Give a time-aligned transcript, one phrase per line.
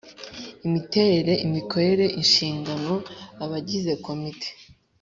[0.65, 2.93] Imiterere imikorere inshingano
[3.43, 4.49] abagize komite